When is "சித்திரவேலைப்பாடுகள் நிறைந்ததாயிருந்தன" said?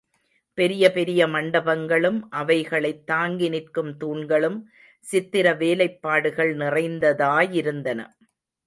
5.11-7.99